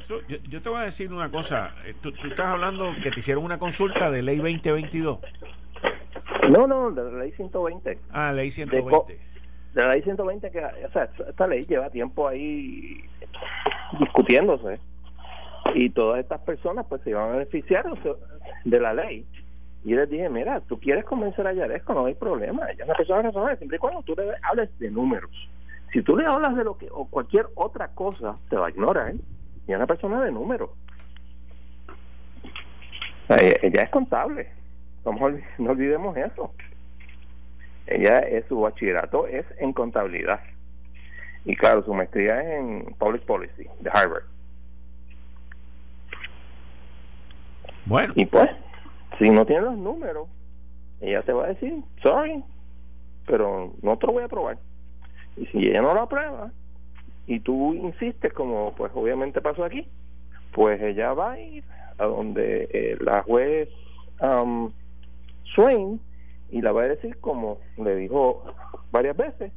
[0.07, 1.75] Yo, yo, te voy a decir una cosa.
[2.01, 5.19] Tú, tú, estás hablando que te hicieron una consulta de ley 2022.
[6.47, 7.99] No, no, de la ley 120.
[8.11, 9.13] Ah, ley 120.
[9.13, 9.19] De,
[9.73, 13.03] de la ley 120, que, o sea, esta ley lleva tiempo ahí
[13.99, 14.79] discutiéndose
[15.73, 17.85] y todas estas personas pues se iban a beneficiar
[18.65, 19.25] de la ley
[19.83, 22.95] y les dije mira tú quieres convencer a Yaresco no hay problema ella es una
[22.95, 25.31] persona razonable siempre y cuando tú le hables de números
[25.93, 29.11] si tú le hablas de lo que o cualquier otra cosa te va a ignorar
[29.11, 29.17] ¿eh?
[29.67, 30.71] y es una persona de números
[33.29, 34.51] ella es contable
[35.03, 36.53] Vamos, no olvidemos eso
[37.89, 40.39] ella es su bachillerato es en contabilidad
[41.43, 44.23] y claro su maestría es en public policy de Harvard
[47.89, 48.13] Bueno.
[48.15, 48.47] Y pues,
[49.17, 50.27] si no tiene los números,
[51.01, 52.43] ella te va a decir, sorry,
[53.25, 54.59] pero no te lo voy a aprobar.
[55.35, 56.51] Y si ella no lo aprueba,
[57.25, 59.87] y tú insistes, como pues obviamente pasó aquí,
[60.51, 61.63] pues ella va a ir
[61.97, 63.69] a donde eh, la juez
[64.21, 64.71] um,
[65.53, 65.99] Swain
[66.51, 68.43] y la va a decir como le dijo
[68.91, 69.51] varias veces,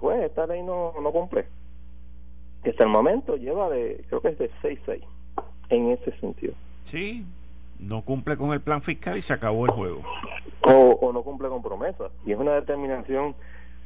[0.00, 1.46] pues esta ley no, no cumple.
[2.62, 5.02] Que hasta el momento lleva de, creo que es de 6-6
[5.70, 6.54] en ese sentido.
[6.82, 7.24] Sí,
[7.78, 10.02] no cumple con el plan fiscal y se acabó el juego.
[10.62, 12.10] O, o no cumple con promesas.
[12.24, 13.34] Y es una determinación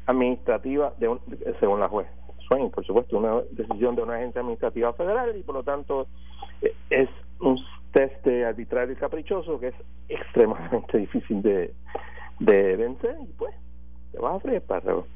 [0.06, 1.20] administrativa de un,
[1.58, 2.06] según la juez.
[2.48, 6.08] Swain, por supuesto, una decisión de una agencia administrativa federal y por lo tanto
[6.90, 7.08] es
[7.40, 7.58] un
[7.92, 9.74] test de arbitrario y caprichoso que es
[10.08, 11.74] extremadamente difícil de,
[12.38, 13.54] de vencer y pues
[14.12, 15.06] te vas a freír párrafo.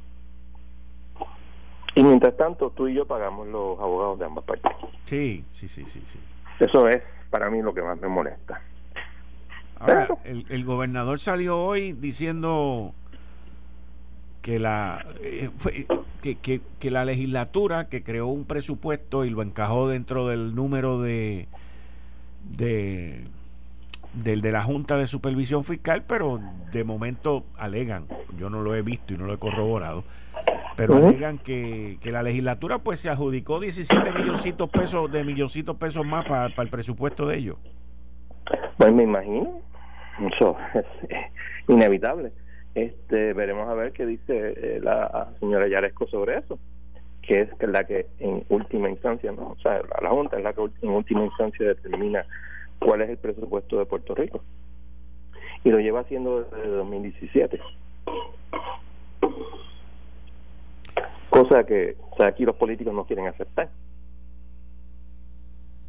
[1.97, 4.73] Y mientras tanto, tú y yo pagamos los abogados de ambas partes.
[5.05, 6.19] Sí, sí, sí, sí, sí.
[6.59, 8.61] Eso es para mí lo que más me molesta.
[9.79, 12.95] Ahora, el, el, gobernador salió hoy diciendo
[14.41, 15.87] que la eh, fue,
[16.23, 21.01] que, que, que, la legislatura que creó un presupuesto y lo encajó dentro del número
[21.01, 21.49] de
[22.51, 23.25] de
[24.15, 26.41] del de la Junta de Supervisión Fiscal, pero
[26.73, 28.07] de momento alegan,
[28.39, 30.05] yo no lo he visto y no lo he corroborado,
[30.77, 36.07] pero alegan que, que, la legislatura pues se adjudicó 17 milloncitos pesos de milloncitos pesos
[36.07, 37.57] más para pa el presupuesto de ellos.
[38.77, 39.61] Pues me imagino,
[40.21, 40.85] eso es
[41.69, 42.33] inevitable.
[42.75, 46.59] Este, veremos a ver qué dice eh, la señora Yaresco sobre eso,
[47.27, 50.63] que es la que en última instancia, no, o sea, la, Junta es la que
[50.83, 52.27] en última instancia determina
[52.79, 54.43] cuál es el presupuesto de Puerto Rico.
[55.65, 57.61] y lo lleva haciendo desde 2017.
[61.31, 63.69] Cosa que o sea, aquí los políticos no quieren aceptar.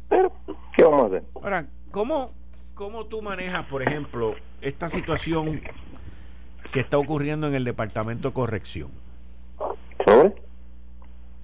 [0.08, 0.32] Pero,
[0.76, 1.22] ¿qué vamos a hacer?
[1.36, 2.32] Ahora, ¿cómo,
[2.74, 5.60] cómo tú manejas, por ejemplo, esta situación
[6.72, 9.05] que está ocurriendo en el Departamento de Corrección?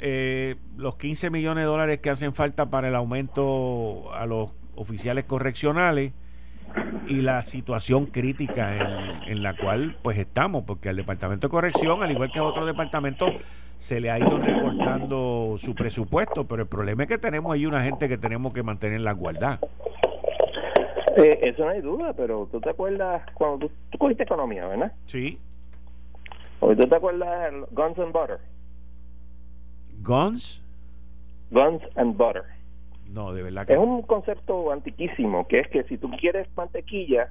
[0.04, 5.26] Eh, los 15 millones de dólares que hacen falta para el aumento a los oficiales
[5.26, 6.12] correccionales
[7.06, 12.02] y la situación crítica en, en, la cual pues estamos, porque al Departamento de Corrección,
[12.02, 13.30] al igual que a otros departamentos,
[13.78, 17.84] se le ha ido recortando su presupuesto, pero el problema es que tenemos ahí una
[17.84, 19.60] gente que tenemos que mantener la guardada.
[21.16, 24.92] Eh, eso no hay duda, pero tú te acuerdas cuando tú, tú cogiste economía, ¿verdad?
[25.04, 25.38] Sí.
[26.58, 28.51] ¿O tú te acuerdas Guns and Butter?
[30.02, 30.62] ¿Guns?
[31.50, 32.44] Guns and Butter.
[33.08, 37.30] No, de verdad que Es un concepto antiquísimo, que es que si tú quieres mantequilla,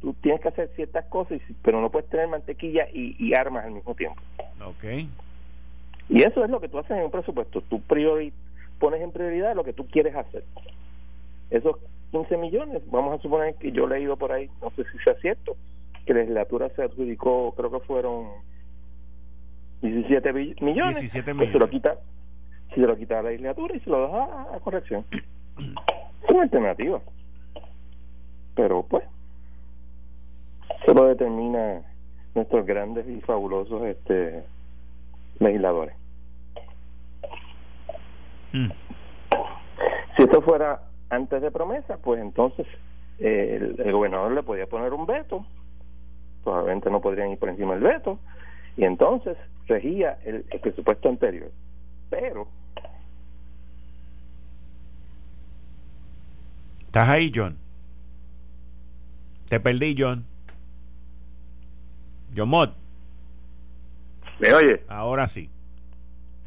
[0.00, 3.72] tú tienes que hacer ciertas cosas, pero no puedes tener mantequilla y, y armas al
[3.72, 4.20] mismo tiempo.
[4.64, 4.84] Ok.
[6.08, 7.62] Y eso es lo que tú haces en un presupuesto.
[7.62, 8.32] Tú priori
[8.78, 10.44] pones en prioridad lo que tú quieres hacer.
[11.50, 11.76] Esos
[12.10, 15.14] 15 millones, vamos a suponer que yo he leído por ahí, no sé si sea
[15.20, 15.56] cierto,
[16.06, 18.28] que la legislatura se adjudicó, creo que fueron
[19.90, 20.98] 17 bi- millones.
[21.00, 21.70] 17 pues se lo millones.
[21.70, 21.96] quita,
[22.74, 24.22] si se lo quita a la legislatura y se lo deja
[24.54, 25.04] a, corrección.
[25.58, 27.00] Es una alternativa.
[28.54, 29.04] Pero pues,
[30.82, 31.82] eso lo determina
[32.34, 34.44] nuestros grandes y fabulosos este
[35.40, 35.94] legisladores.
[38.52, 38.70] Mm.
[40.16, 42.66] Si esto fuera antes de promesa, pues entonces
[43.18, 45.44] eh, el, el gobernador le podía poner un veto,
[46.44, 48.18] probablemente no podrían ir por encima del veto,
[48.76, 51.50] y entonces regía el, el presupuesto anterior.
[52.10, 52.48] Pero
[56.86, 57.56] ¿Estás ahí, John?
[59.48, 60.24] Te perdí, John.
[62.36, 62.74] John Mott,
[64.40, 64.82] ¿Me oye?
[64.88, 65.48] ahora sí.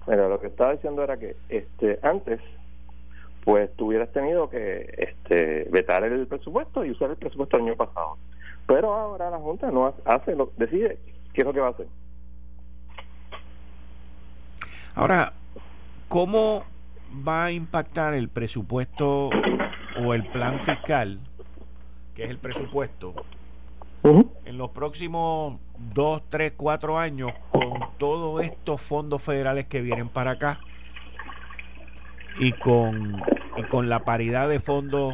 [0.06, 2.42] Mira, lo que estaba diciendo era que este antes
[3.46, 7.76] pues tú hubieras tenido que este vetar el presupuesto y usar el presupuesto del año
[7.78, 8.18] pasado.
[8.68, 10.98] Pero ahora la Junta no hace- hace lo decide
[11.34, 11.88] qué es lo que va a hacer.
[14.98, 15.34] Ahora,
[16.08, 16.64] ¿cómo
[17.26, 19.30] va a impactar el presupuesto
[20.04, 21.20] o el plan fiscal,
[22.16, 23.14] que es el presupuesto,
[24.04, 25.60] en los próximos
[25.94, 30.62] dos, tres, cuatro años con todos estos fondos federales que vienen para acá
[32.40, 33.22] y con,
[33.56, 35.14] y con la paridad de fondos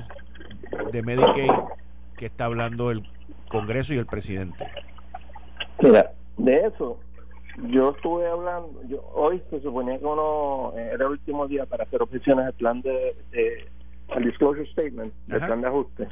[0.93, 1.51] de Medicaid
[2.15, 3.05] que está hablando el
[3.49, 4.65] Congreso y el presidente?
[5.81, 6.99] Mira, de eso
[7.69, 11.83] yo estuve hablando, yo hoy se suponía que uno eh, era el último día para
[11.83, 13.67] hacer objeciones al plan de, de
[14.09, 15.45] al disclosure statement, Ajá.
[15.47, 16.07] plan de ajuste.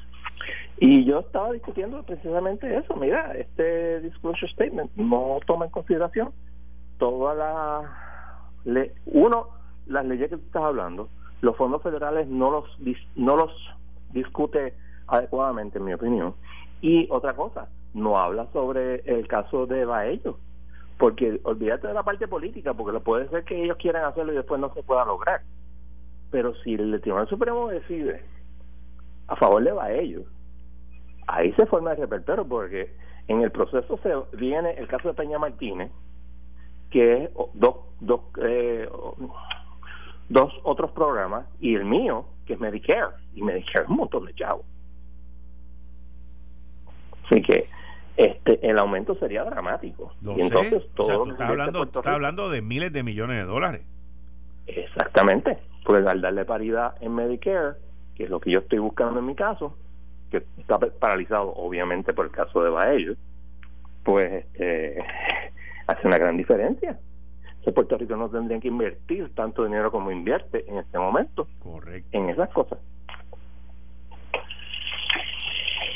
[0.78, 6.32] Y yo estaba discutiendo precisamente eso, mira, este disclosure statement no toma en consideración
[6.98, 7.92] todas las
[9.06, 9.48] uno
[9.88, 11.10] las leyes que tú estás hablando,
[11.42, 13.52] los fondos federales no los dis- no los
[14.14, 14.74] discute
[15.08, 16.36] adecuadamente en mi opinión.
[16.82, 20.38] Y otra cosa, no habla sobre el caso de Baello,
[21.02, 24.36] porque olvídate de la parte política, porque lo puede ser que ellos quieran hacerlo y
[24.36, 25.42] después no se pueda lograr.
[26.30, 28.24] Pero si el Tribunal Supremo decide
[29.26, 30.26] a favor de Baello,
[31.26, 32.94] ahí se forma el repertorio, porque
[33.28, 35.92] en el proceso se viene el caso de Peña Martínez,
[36.92, 38.88] que es dos, dos, eh,
[40.30, 44.36] dos otros programas, y el mío, que es Medicare, y Medicare es un montón de
[44.36, 44.68] chavos.
[47.26, 47.68] Así que
[48.18, 50.14] este el aumento sería dramático.
[50.22, 50.44] Lo y sé.
[50.44, 53.44] entonces O todo sea, lo tú estás hablando, estás hablando de miles de millones de
[53.46, 53.82] dólares.
[54.68, 57.76] Exactamente, porque al darle paridad en Medicare,
[58.16, 59.76] que es lo que yo estoy buscando en mi caso,
[60.30, 63.16] que está pa- paralizado obviamente por el caso de Baello,
[64.04, 65.04] pues este,
[65.88, 67.00] hace una gran diferencia.
[67.76, 72.10] Puerto Rico no tendría que invertir tanto dinero como invierte en este momento Correcto.
[72.18, 72.80] en esas cosas.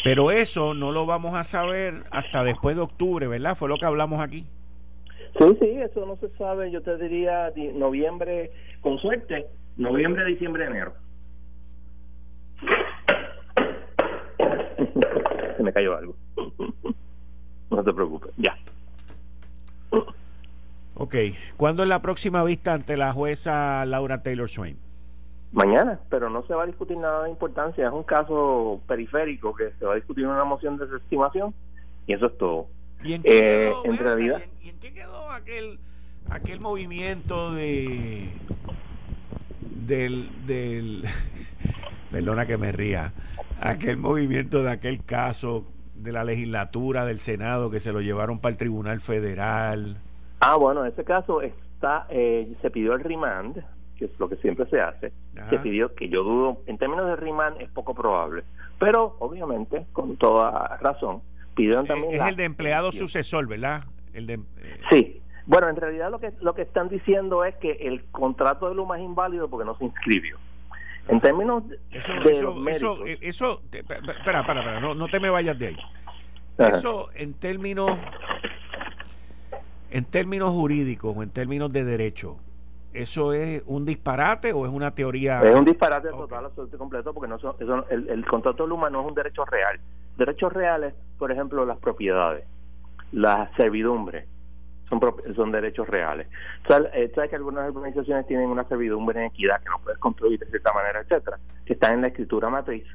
[0.05, 3.57] Pero eso no lo vamos a saber hasta después de octubre, ¿verdad?
[3.57, 4.45] Fue lo que hablamos aquí.
[5.39, 8.51] Sí, sí, eso no se sabe, yo te diría di- noviembre,
[8.81, 9.47] con suerte,
[9.77, 10.93] noviembre, diciembre, enero.
[15.57, 16.15] Se me cayó algo.
[17.71, 18.55] No te preocupes, ya.
[20.93, 21.15] Ok.
[21.57, 24.77] ¿Cuándo es la próxima vista ante la jueza Laura Taylor Swain?
[25.55, 29.71] Mañana, pero no se va a discutir nada de importancia, es un caso periférico que
[29.79, 31.53] se va a discutir una moción de desestimación
[32.05, 32.67] y eso es todo.
[33.03, 35.79] ¿Y en Eh, en ven acá, realidad- ¿y en- ¿y en qué quedó aquel,
[36.29, 38.29] aquel movimiento de.
[39.85, 40.29] del.
[40.45, 41.03] del
[42.11, 43.13] perdona que me ría.
[43.61, 48.51] Aquel movimiento de aquel caso de la legislatura, del Senado, que se lo llevaron para
[48.51, 49.97] el Tribunal Federal.
[50.41, 53.63] Ah, bueno, en ese caso está, eh, se pidió el remand,
[53.97, 55.13] que es lo que siempre se hace.
[55.49, 58.43] Se pidió que yo dudo, en términos de remand es poco probable,
[58.79, 61.21] pero obviamente, con toda razón,
[61.55, 62.13] pidieron eh, también.
[62.13, 63.83] es el de empleado sucesor, ¿verdad?
[64.13, 65.21] El de, eh, Sí.
[65.47, 68.97] Bueno, en realidad lo que lo que están diciendo es que el contrato de Luma
[68.97, 70.37] es inválido porque no se inscribió.
[71.07, 72.31] En términos eso, de
[72.71, 75.77] eso, eso, espera, espera, espera, no, no te me vayas de ahí.
[76.57, 77.91] Eso en términos
[79.91, 82.37] en términos jurídicos o en términos de derecho,
[82.95, 85.41] ¿eso es un disparate o es una teoría?
[85.41, 87.55] Es un disparate total, absoluto y completo, porque no eso,
[87.89, 89.79] el, el, contrato de Luma no es un derecho real.
[90.17, 92.45] Derechos reales, por ejemplo, las propiedades,
[93.11, 94.27] la servidumbre,
[94.89, 94.99] son,
[95.35, 96.27] son derechos reales.
[96.67, 100.39] ¿Sabes, eh, ¿Sabes que algunas organizaciones tienen una servidumbre en equidad que no puedes construir
[100.39, 102.85] de cierta manera, etcétera, que están en la escritura matriz?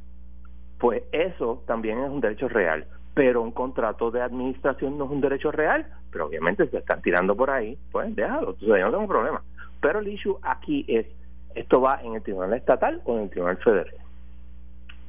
[0.79, 5.21] Pues eso también es un derecho real pero un contrato de administración no es un
[5.21, 9.09] derecho real, pero obviamente se están tirando por ahí, pues déjalo, entonces yo no tengo
[9.09, 9.43] problema.
[9.81, 11.07] Pero el issue aquí es,
[11.55, 13.95] ¿esto va en el tribunal estatal o en el tribunal federal?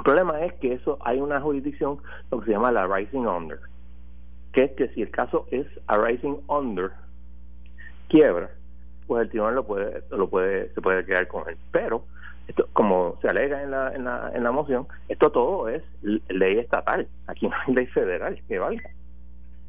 [0.02, 2.00] El problema es que eso hay una jurisdicción,
[2.32, 3.60] lo que se llama la rising under,
[4.52, 6.92] que es que si el caso es arising under
[8.10, 8.50] quiebra,
[9.08, 11.58] pues el tribunal lo puede, lo puede, se puede quedar con él.
[11.72, 12.06] Pero
[12.48, 16.58] esto, como se alega en la, en la, en la moción, esto todo es ley
[16.58, 18.90] estatal, aquí no hay ley federal que valga.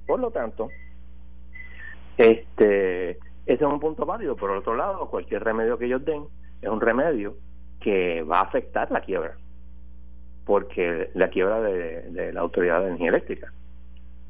[0.06, 0.70] Por lo tanto,
[2.16, 4.36] este ese es un punto válido.
[4.36, 6.24] Por otro lado, cualquier remedio que ellos den
[6.60, 7.36] es un remedio
[7.80, 9.36] que va a afectar la quiebra,
[10.44, 13.52] porque la quiebra de, la Autoridad de Energía Eléctrica,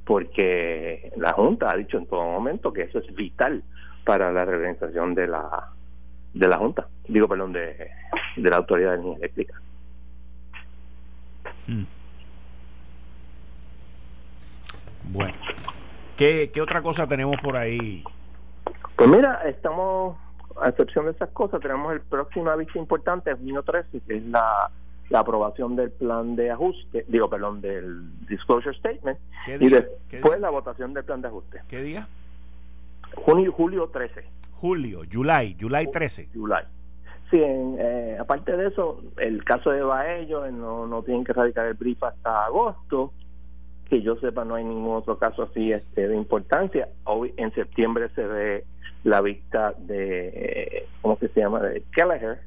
[0.04, 3.62] porque la Junta ha dicho en todo momento que eso es vital
[4.04, 5.68] para la reorganización de la
[6.32, 7.90] de la Junta, digo, perdón, de,
[8.36, 9.60] de la Autoridad de Energía Eléctrica.
[11.66, 11.84] Mm.
[15.12, 15.34] Bueno,
[16.16, 18.04] ¿Qué, ¿qué otra cosa tenemos por ahí?
[19.02, 20.16] Pues mira, estamos,
[20.60, 24.70] a excepción de esas cosas, tenemos el próximo aviso importante, junio 13, que es la,
[25.08, 29.18] la aprobación del plan de ajuste, digo, perdón, del disclosure statement,
[29.58, 31.62] y después la votación del plan de ajuste.
[31.66, 32.06] ¿Qué día?
[33.16, 34.24] Junio, julio 13
[34.60, 36.28] julio, July, July 13.
[36.32, 36.62] July.
[37.28, 41.74] Sí, eh, aparte de eso, el caso de Baello, no, no tienen que radicar el
[41.74, 43.12] brief hasta agosto.
[43.90, 46.88] Que yo sepa, no hay ningún otro caso así este, de importancia.
[47.02, 48.64] Hoy en septiembre se ve
[49.04, 52.40] la vista de, eh, ¿cómo se llama?, de Kelleher,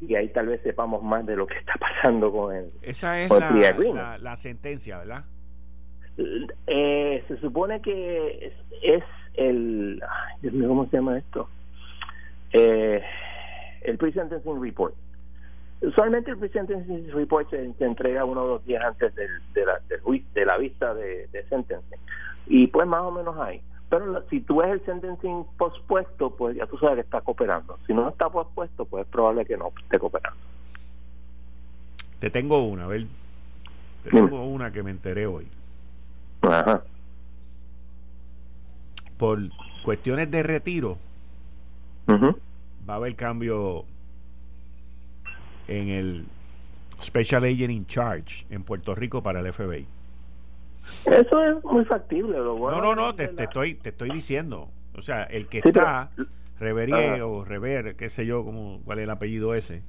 [0.00, 2.70] y ahí tal vez sepamos más de lo que está pasando con el.
[2.82, 5.24] Esa es la, la, sentencia, ¿verdad?
[6.16, 8.52] se supone que
[8.82, 10.02] es el,
[10.66, 11.48] ¿cómo se llama esto?
[12.52, 13.02] Eh,
[13.82, 14.94] el pre-sentencing report.
[15.80, 19.80] Usualmente el pre-sentencing report se, entrega uno o dos días antes del, de, la,
[20.34, 21.98] de la vista de, de sentencing.
[22.46, 23.60] Y pues más o menos hay.
[23.88, 27.78] Pero si tú ves el sentencing pospuesto, pues ya tú sabes que está cooperando.
[27.86, 30.40] Si no está pospuesto, pues es probable que no esté cooperando.
[32.18, 33.06] Te tengo una, a ver.
[34.02, 35.46] Te tengo una que me enteré hoy.
[36.42, 36.82] Ajá
[39.16, 39.38] por
[39.82, 40.98] cuestiones de retiro,
[42.08, 43.84] va a haber cambio
[45.68, 46.26] en el
[47.00, 49.86] Special Agent in Charge en Puerto Rico para el FBI.
[51.04, 52.38] Eso es muy factible.
[52.38, 54.70] no, no, no, te, estoy, te estoy diciendo.
[54.96, 56.10] O sea, el que está,
[56.58, 59.82] Reverie o Rever, qué sé yo, como, cuál es el apellido ese,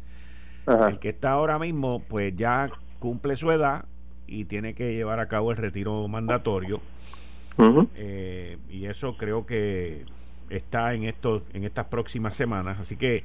[0.68, 2.70] el que está ahora mismo, pues ya
[3.00, 3.86] cumple su edad
[4.28, 6.82] y tiene que llevar a cabo el retiro mandatorio
[7.96, 10.06] eh, y eso creo que
[10.50, 13.24] está en estos en estas próximas semanas así que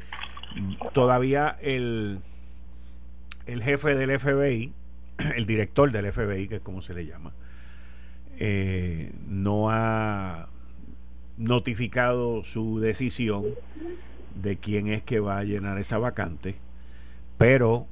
[0.92, 2.20] todavía el
[3.46, 4.72] el jefe del FBI
[5.36, 7.32] el director del FBI que es como se le llama
[8.40, 10.48] eh, no ha
[11.36, 13.44] notificado su decisión
[14.42, 16.56] de quién es que va a llenar esa vacante
[17.38, 17.86] pero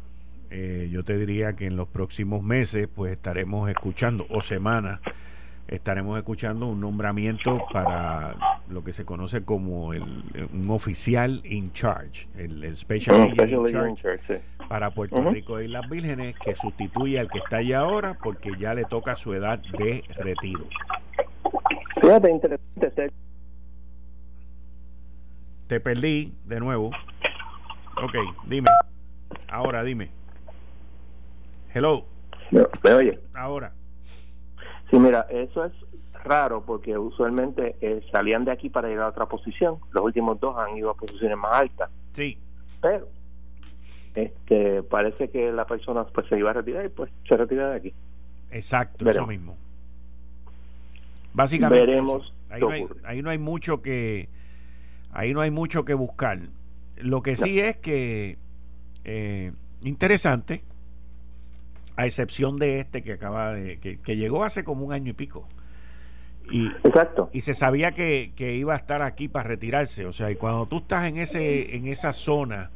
[0.51, 5.01] eh, yo te diría que en los próximos meses pues estaremos escuchando o semanas
[5.69, 8.35] estaremos escuchando un nombramiento para
[8.69, 10.03] lo que se conoce como el,
[10.53, 16.35] un oficial in charge, el, special, agent in charge, para Puerto Rico y las Vírgenes,
[16.39, 20.67] que sustituye al que está allá ahora porque ya le toca su edad de retiro.
[22.01, 23.13] Fíjate, interesante.
[25.67, 26.91] Te perdí de nuevo.
[28.03, 28.15] Ok,
[28.47, 28.71] dime.
[29.49, 30.11] Ahora dime.
[31.75, 32.07] Hello.
[32.51, 33.19] ¿Me oye?
[33.35, 33.73] Ahora.
[34.91, 35.73] Sí, mira, eso es
[36.25, 39.79] raro porque usualmente eh, salían de aquí para ir a otra posición.
[39.93, 41.91] Los últimos dos han ido a posiciones más altas.
[42.13, 42.39] Sí.
[42.81, 43.09] Pero
[44.15, 47.77] este parece que la persona pues se iba a retirar y pues se retira de
[47.77, 47.95] aquí.
[48.51, 49.57] Exacto, eso mismo.
[51.33, 51.87] Básicamente.
[51.87, 52.33] Veremos.
[52.51, 54.29] Ahí no, hay, ahí no hay mucho que.
[55.13, 56.41] Ahí no hay mucho que buscar.
[56.97, 58.39] Lo que sí es que.
[59.05, 60.63] Eh, interesante.
[61.99, 63.79] A excepción de este que acaba de.
[63.81, 65.47] Que, que llegó hace como un año y pico.
[66.51, 67.29] Y, Exacto.
[67.33, 70.07] y se sabía que, que, iba a estar aquí para retirarse.
[70.07, 72.71] O sea, y cuando tú estás en ese en esa zona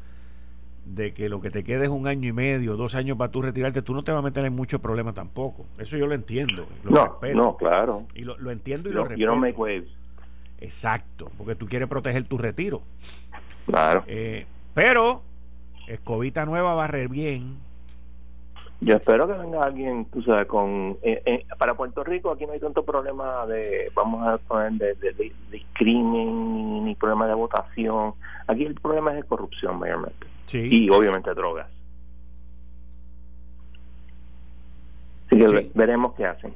[0.85, 3.43] de que lo que te quede es un año y medio, dos años para tú
[3.43, 5.67] retirarte, tú no te vas a meter en muchos problemas tampoco.
[5.79, 6.67] Eso yo lo entiendo.
[6.83, 7.37] Lo no, respeto.
[7.39, 8.07] no, claro.
[8.15, 9.21] Y lo, lo entiendo y lo respeto.
[9.21, 9.89] You don't make waves.
[10.61, 12.83] Exacto, porque tú quieres proteger tu retiro.
[13.67, 14.05] Claro.
[14.07, 15.23] Eh, pero,
[15.89, 17.57] escobita nueva va a re bien.
[18.85, 20.99] Yo espero que venga alguien, tú sabes, con...
[21.03, 24.95] eh, eh, para Puerto Rico aquí no hay tanto problema de, vamos a poner, de,
[24.95, 28.15] de, de- de crimen ni, problema de votación.
[28.49, 30.27] Aquí el problema es de corrupción mayormente.
[30.47, 30.59] Sí.
[30.69, 31.69] Y obviamente drogas.
[35.27, 35.55] Así que Sí.
[35.55, 36.53] ve- veremos qué hacen.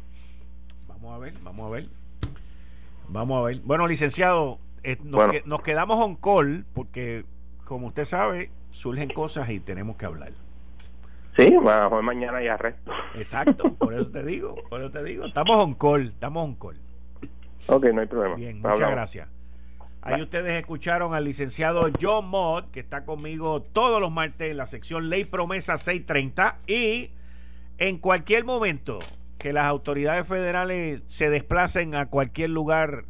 [0.89, 1.89] Vamos a ver, vamos a ver.
[3.09, 3.61] Vamos a ver.
[3.65, 5.33] Bueno, licenciado, eh, nos, Bueno.
[5.33, 7.25] que- nos quedamos on call porque,
[7.65, 10.33] como usted sabe, surgen cosas y tenemos que hablar.
[11.37, 11.55] Sí,
[12.03, 12.91] mañana hay arresto.
[13.15, 15.27] Exacto, por eso te digo, por eso te digo.
[15.27, 16.81] Estamos on call, estamos on call.
[17.67, 18.37] Ok, no hay problema.
[18.37, 18.95] Bien, muchas Hablamos.
[18.95, 19.29] gracias.
[20.03, 20.23] Ahí Bye.
[20.23, 25.11] ustedes escucharon al licenciado John Mott, que está conmigo todos los martes en la sección
[25.11, 26.59] Ley Promesa 630.
[26.67, 27.11] Y
[27.79, 29.01] en cualquier momento
[29.39, 33.05] que las autoridades federales se desplacen a cualquier lugar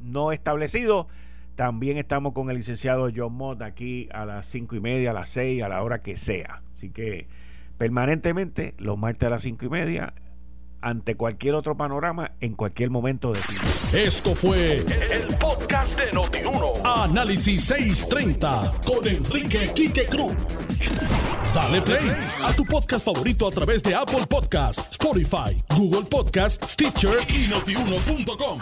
[0.00, 1.08] no establecido,
[1.54, 5.28] también estamos con el licenciado John Mott aquí a las cinco y media, a las
[5.28, 6.62] seis, a la hora que sea.
[6.72, 7.28] Así que
[7.80, 10.12] permanentemente, los martes a las cinco y media,
[10.82, 13.66] ante cualquier otro panorama, en cualquier momento de tiempo.
[13.94, 16.74] Esto fue el podcast de Notiuno.
[16.84, 20.36] Análisis 630 con Enrique Quique Cruz.
[21.54, 22.12] Dale play
[22.44, 28.60] a tu podcast favorito a través de Apple Podcasts, Spotify, Google Podcasts, Stitcher y notiuno.com.